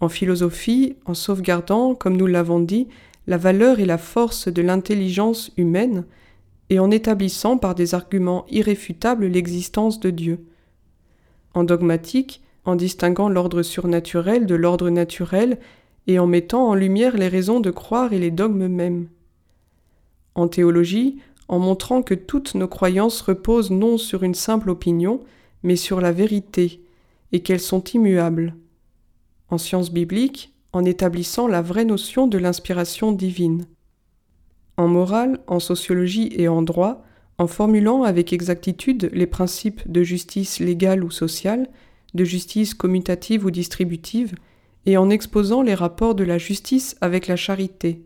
[0.00, 2.88] En philosophie, en sauvegardant, comme nous l'avons dit,
[3.26, 6.04] la valeur et la force de l'intelligence humaine,
[6.68, 10.44] et en établissant par des arguments irréfutables l'existence de Dieu.
[11.54, 15.58] En dogmatique, en distinguant l'ordre surnaturel de l'ordre naturel,
[16.06, 19.08] et en mettant en lumière les raisons de croire et les dogmes mêmes.
[20.34, 25.20] En théologie, en montrant que toutes nos croyances reposent non sur une simple opinion,
[25.62, 26.82] mais sur la vérité,
[27.32, 28.54] et qu'elles sont immuables.
[29.48, 33.66] En sciences bibliques, en établissant la vraie notion de l'inspiration divine.
[34.76, 37.04] En morale, en sociologie et en droit,
[37.38, 41.68] en formulant avec exactitude les principes de justice légale ou sociale,
[42.14, 44.34] de justice commutative ou distributive,
[44.86, 48.02] et en exposant les rapports de la justice avec la charité.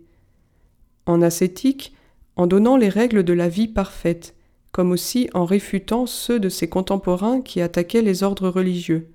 [1.06, 1.94] En ascétique,
[2.36, 4.34] en donnant les règles de la vie parfaite,
[4.72, 9.08] comme aussi en réfutant ceux de ses contemporains qui attaquaient les ordres religieux.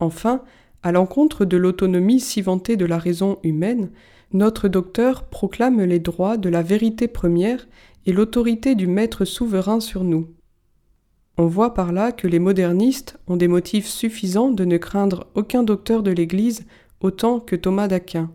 [0.00, 0.42] Enfin,
[0.82, 3.90] à l'encontre de l'autonomie si vantée de la raison humaine,
[4.32, 7.68] notre docteur proclame les droits de la vérité première
[8.06, 10.26] et l'autorité du maître souverain sur nous.
[11.38, 15.62] On voit par là que les modernistes ont des motifs suffisants de ne craindre aucun
[15.62, 16.66] docteur de l'Église
[17.00, 18.30] autant que Thomas d'Aquin.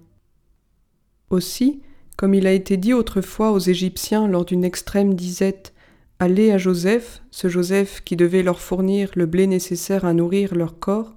[1.30, 1.82] Aussi,
[2.16, 5.74] comme il a été dit autrefois aux Égyptiens lors d'une extrême disette,
[6.20, 10.80] Allez à Joseph, ce Joseph qui devait leur fournir le blé nécessaire à nourrir leur
[10.80, 11.16] corps,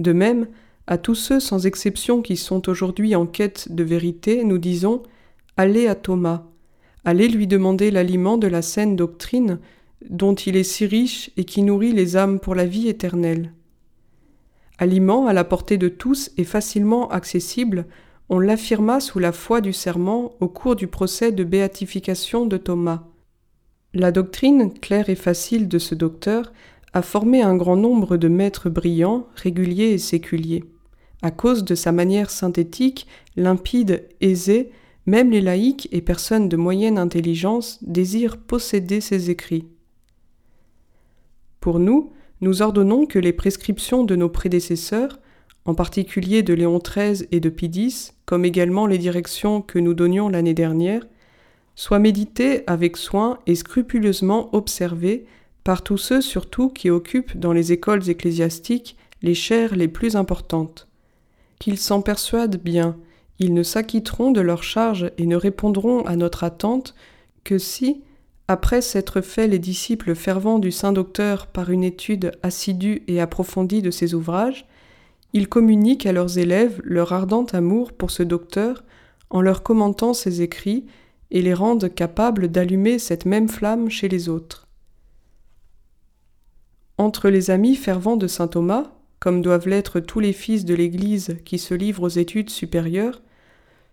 [0.00, 0.48] de même,
[0.88, 5.04] à tous ceux sans exception qui sont aujourd'hui en quête de vérité, nous disons
[5.56, 6.46] Allez à Thomas,
[7.04, 9.60] allez lui demander l'aliment de la saine doctrine
[10.08, 13.52] dont il est si riche et qui nourrit les âmes pour la vie éternelle.
[14.78, 17.86] Aliment à la portée de tous et facilement accessible,
[18.30, 23.02] on l'affirma sous la foi du serment au cours du procès de béatification de Thomas.
[23.92, 26.52] La doctrine claire et facile de ce docteur
[26.92, 30.64] a formé un grand nombre de maîtres brillants, réguliers et séculiers.
[31.22, 34.70] À cause de sa manière synthétique, limpide, aisée,
[35.06, 39.66] même les laïcs et personnes de moyenne intelligence désirent posséder ses écrits.
[41.60, 45.18] Pour nous, nous ordonnons que les prescriptions de nos prédécesseurs,
[45.66, 50.28] en particulier de Léon XIII et de X, comme également les directions que nous donnions
[50.28, 51.06] l'année dernière,
[51.74, 55.26] soient méditées avec soin et scrupuleusement observées
[55.64, 60.88] par tous ceux surtout qui occupent dans les écoles ecclésiastiques les chaires les plus importantes.
[61.58, 62.96] Qu'ils s'en persuadent bien,
[63.38, 66.94] ils ne s'acquitteront de leur charge et ne répondront à notre attente
[67.44, 68.02] que si,
[68.50, 73.80] après s'être fait les disciples fervents du saint docteur par une étude assidue et approfondie
[73.80, 74.66] de ses ouvrages,
[75.32, 78.82] ils communiquent à leurs élèves leur ardent amour pour ce docteur
[79.30, 80.86] en leur commentant ses écrits
[81.30, 84.66] et les rendent capables d'allumer cette même flamme chez les autres.
[86.98, 88.90] Entre les amis fervents de saint Thomas,
[89.20, 93.22] comme doivent l'être tous les fils de l'Église qui se livrent aux études supérieures,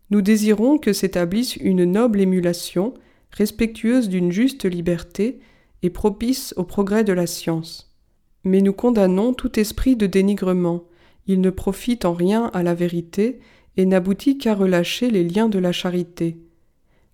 [0.09, 2.95] nous désirons que s'établisse une noble émulation,
[3.31, 5.39] respectueuse d'une juste liberté
[5.83, 7.95] et propice au progrès de la science.
[8.43, 10.85] Mais nous condamnons tout esprit de dénigrement,
[11.27, 13.39] il ne profite en rien à la vérité
[13.75, 16.37] et n'aboutit qu'à relâcher les liens de la charité.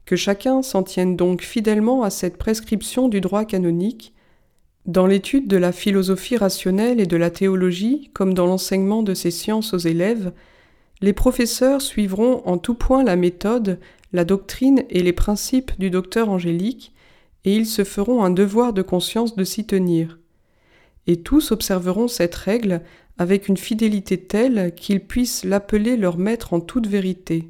[0.05, 4.14] que chacun s'en tienne donc fidèlement à cette prescription du droit canonique,
[4.86, 9.32] dans l'étude de la philosophie rationnelle et de la théologie, comme dans l'enseignement de ces
[9.32, 10.34] sciences aux élèves,
[10.99, 13.80] les professeurs suivront en tout point la méthode,
[14.14, 16.93] la doctrine et les principes du docteur angélique,
[17.45, 20.20] et ils se feront un devoir de conscience de s'y tenir.
[21.07, 22.82] Et tous observeront cette règle
[23.18, 27.49] avec une fidélité telle qu'ils puissent l'appeler leur maître en toute vérité.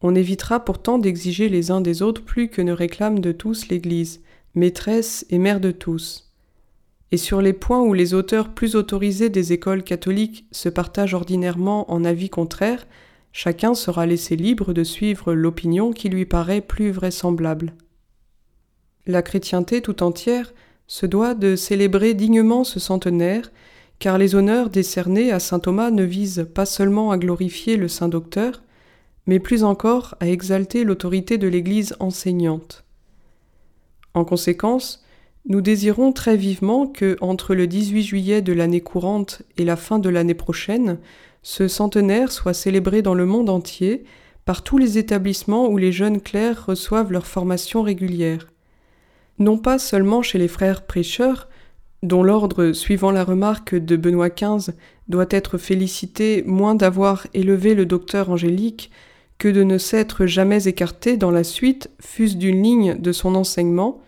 [0.00, 4.22] On évitera pourtant d'exiger les uns des autres plus que ne réclame de tous l'Église,
[4.54, 6.32] maîtresse et mère de tous.
[7.10, 11.90] Et sur les points où les auteurs plus autorisés des écoles catholiques se partagent ordinairement
[11.90, 12.86] en avis contraires,
[13.32, 17.74] chacun sera laissé libre de suivre l'opinion qui lui paraît plus vraisemblable.
[19.06, 20.52] La chrétienté tout entière
[20.86, 23.52] se doit de célébrer dignement ce centenaire,
[23.98, 28.08] car les honneurs décernés à saint Thomas ne visent pas seulement à glorifier le saint
[28.08, 28.62] docteur,
[29.26, 32.84] mais plus encore à exalter l'autorité de l'Église enseignante.
[34.14, 35.04] En conséquence,
[35.46, 39.98] nous désirons très vivement que, entre le 18 juillet de l'année courante et la fin
[39.98, 40.98] de l'année prochaine,
[41.42, 44.04] ce centenaire soit célébré dans le monde entier
[44.44, 48.48] par tous les établissements où les jeunes clercs reçoivent leur formation régulière.
[49.38, 51.48] Non pas seulement chez les frères prêcheurs,
[52.02, 54.72] dont l'ordre, suivant la remarque de Benoît XV,
[55.08, 58.90] doit être félicité moins d'avoir élevé le docteur angélique
[59.38, 64.00] que de ne s'être jamais écarté dans la suite, fût-ce d'une ligne de son enseignement,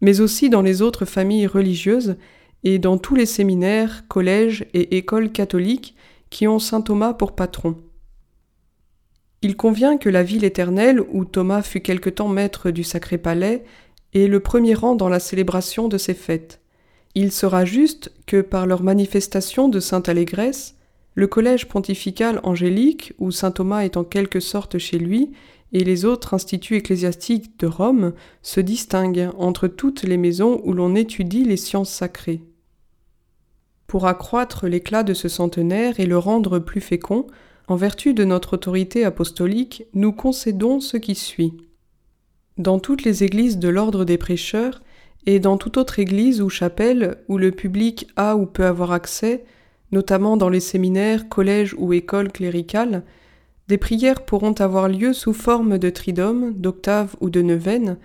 [0.00, 2.16] mais aussi dans les autres familles religieuses
[2.64, 5.94] et dans tous les séminaires, collèges et écoles catholiques
[6.30, 7.76] qui ont saint Thomas pour patron.
[9.42, 13.64] Il convient que la ville éternelle, où Thomas fut quelque temps maître du sacré palais,
[14.14, 16.60] ait le premier rang dans la célébration de ces fêtes.
[17.14, 20.74] Il sera juste que par leur manifestation de sainte allégresse,
[21.14, 25.32] le collège pontifical angélique, où saint Thomas est en quelque sorte chez lui,
[25.72, 28.12] et les autres instituts ecclésiastiques de Rome
[28.42, 32.42] se distinguent entre toutes les maisons où l'on étudie les sciences sacrées.
[33.86, 37.26] Pour accroître l'éclat de ce centenaire et le rendre plus fécond,
[37.68, 41.54] en vertu de notre autorité apostolique, nous concédons ce qui suit.
[42.58, 44.80] Dans toutes les églises de l'ordre des prêcheurs,
[45.26, 49.44] et dans toute autre église ou chapelle où le public a ou peut avoir accès,
[49.92, 53.02] notamment dans les séminaires, collèges ou écoles cléricales,
[53.68, 57.98] des prières pourront avoir lieu sous forme de tridome, d'octave ou de neuvaine,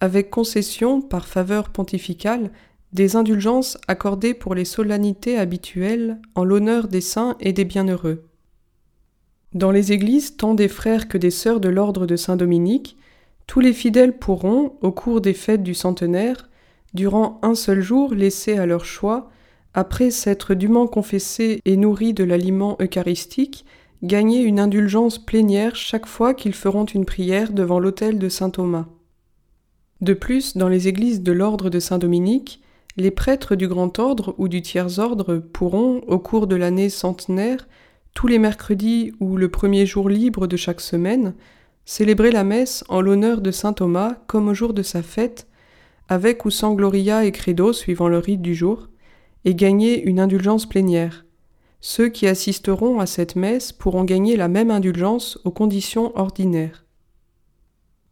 [0.00, 2.50] avec concession, par faveur pontificale,
[2.92, 8.24] des indulgences accordées pour les solennités habituelles en l'honneur des saints et des bienheureux.
[9.54, 12.96] Dans les églises tant des frères que des sœurs de l'ordre de Saint-Dominique,
[13.46, 16.48] tous les fidèles pourront, au cours des fêtes du centenaire,
[16.94, 19.30] durant un seul jour laisser à leur choix,
[19.74, 23.64] après s'être dûment confessés et nourris de l'aliment eucharistique,
[24.02, 28.86] gagner une indulgence plénière chaque fois qu'ils feront une prière devant l'autel de saint Thomas.
[30.00, 32.61] De plus, dans les églises de l'ordre de Saint-Dominique,
[32.96, 37.68] les prêtres du grand ordre ou du tiers ordre pourront, au cours de l'année centenaire,
[38.14, 41.34] tous les mercredis ou le premier jour libre de chaque semaine,
[41.84, 45.46] célébrer la messe en l'honneur de saint Thomas comme au jour de sa fête,
[46.08, 48.88] avec ou sans gloria et credo suivant le rite du jour,
[49.44, 51.24] et gagner une indulgence plénière.
[51.80, 56.84] Ceux qui assisteront à cette messe pourront gagner la même indulgence aux conditions ordinaires.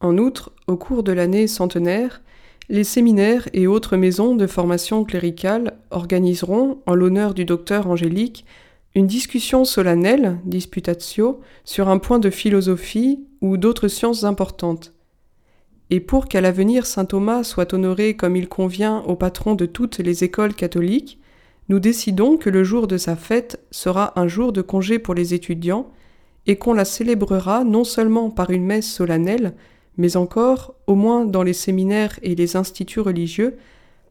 [0.01, 2.23] En outre, au cours de l'année centenaire,
[2.71, 8.47] les séminaires et autres maisons de formation cléricale organiseront, en l'honneur du docteur Angélique,
[8.95, 14.93] une discussion solennelle, disputatio, sur un point de philosophie ou d'autres sciences importantes.
[15.91, 19.99] Et pour qu'à l'avenir saint Thomas soit honoré comme il convient au patron de toutes
[19.99, 21.19] les écoles catholiques,
[21.69, 25.35] nous décidons que le jour de sa fête sera un jour de congé pour les
[25.35, 25.91] étudiants
[26.47, 29.55] et qu'on la célébrera non seulement par une messe solennelle,
[30.01, 33.59] mais encore, au moins dans les séminaires et les instituts religieux,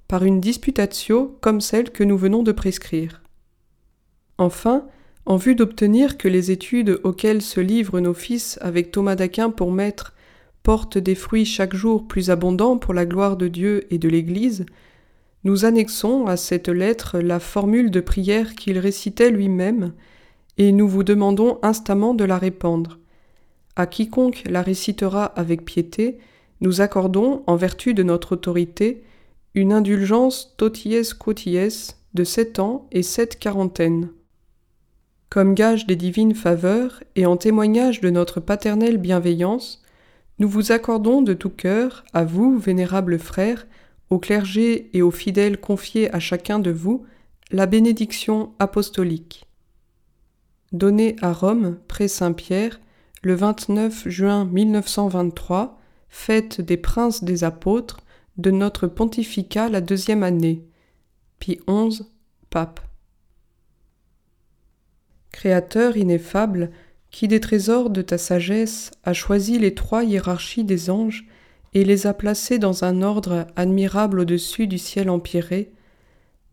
[0.07, 3.23] par une disputatio comme celle que nous venons de prescrire.
[4.37, 4.85] Enfin,
[5.25, 9.71] en vue d'obtenir que les études auxquelles se livrent nos fils avec Thomas d'Aquin pour
[9.71, 10.13] maître
[10.61, 14.67] portent des fruits chaque jour plus abondants pour la gloire de Dieu et de l'Église,
[15.43, 19.93] nous annexons à cette lettre la formule de prière qu'il récitait lui-même,
[20.59, 22.99] et nous vous demandons instamment de la répandre.
[23.79, 26.17] À quiconque la récitera avec piété,
[26.59, 29.05] nous accordons, en vertu de notre autorité,
[29.53, 34.09] une indulgence toties quoties de sept ans et sept quarantaines.
[35.29, 39.81] Comme gage des divines faveurs et en témoignage de notre paternelle bienveillance,
[40.39, 43.65] nous vous accordons de tout cœur, à vous, vénérables frères,
[44.09, 47.05] au clergé et aux fidèles confiés à chacun de vous,
[47.49, 49.45] la bénédiction apostolique.
[50.73, 52.81] Donnée à Rome, près Saint-Pierre,
[53.21, 57.99] le 29 juin 1923, fête des princes des apôtres,
[58.37, 60.65] de notre pontificat la deuxième année.
[61.39, 62.03] Pie XI,
[62.49, 62.79] pape.
[65.31, 66.71] Créateur ineffable,
[67.11, 71.27] qui des trésors de ta sagesse a choisi les trois hiérarchies des anges
[71.73, 75.71] et les a placés dans un ordre admirable au-dessus du ciel empyré,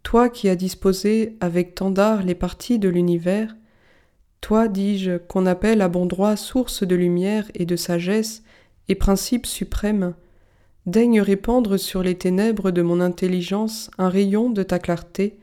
[0.02, 3.54] toi qui as disposé avec tant d'art les parties de l'univers,
[4.47, 8.44] toi, dis-je, qu'on appelle à bon droit source de lumière et de sagesse
[8.86, 10.14] et principe suprême,
[10.86, 15.36] daigne répandre sur les ténèbres de mon intelligence un rayon de ta clarté,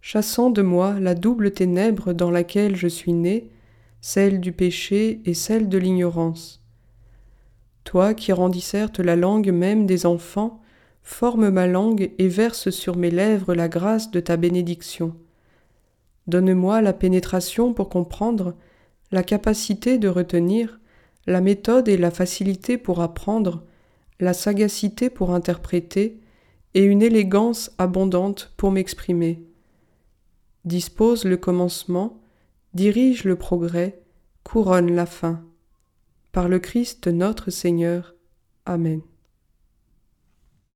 [0.00, 3.50] chassant de moi la double ténèbre dans laquelle je suis né,
[4.00, 6.62] celle du péché et celle de l'ignorance.
[7.82, 10.62] Toi qui rendis certes la langue même des enfants,
[11.02, 15.16] forme ma langue et verse sur mes lèvres la grâce de ta bénédiction.
[16.28, 18.54] Donne-moi la pénétration pour comprendre,
[19.10, 20.78] la capacité de retenir,
[21.26, 23.64] la méthode et la facilité pour apprendre,
[24.20, 26.20] la sagacité pour interpréter,
[26.74, 29.42] et une élégance abondante pour m'exprimer.
[30.64, 32.20] Dispose le commencement,
[32.74, 34.02] dirige le progrès,
[34.44, 35.44] couronne la fin.
[36.30, 38.14] Par le Christ notre Seigneur.
[38.66, 39.00] Amen.